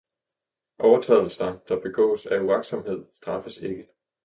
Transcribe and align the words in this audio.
Overtrædelser, 0.79 1.57
der 1.67 1.79
begås 1.81 2.25
af 2.25 2.39
uagtsomhed, 2.39 3.05
straffes 3.13 3.57
ikke 3.57 3.87